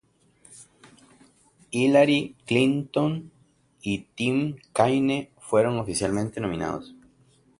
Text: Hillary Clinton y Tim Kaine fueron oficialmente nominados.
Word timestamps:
Hillary 1.69 2.35
Clinton 2.47 3.29
y 3.83 3.99
Tim 4.15 4.55
Kaine 4.73 5.29
fueron 5.37 5.77
oficialmente 5.77 6.41
nominados. 6.41 6.95